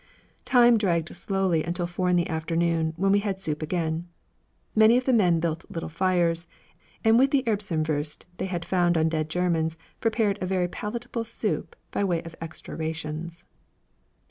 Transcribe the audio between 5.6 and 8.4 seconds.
little fires, and with the Erbsenwurst